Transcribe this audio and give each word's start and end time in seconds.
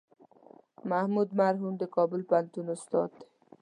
محمود 0.89 1.29
مرهون 1.39 1.73
د 1.77 1.83
کابل 1.95 2.21
پوهنتون 2.29 2.65
استاد 2.75 3.09
دی. 3.19 3.25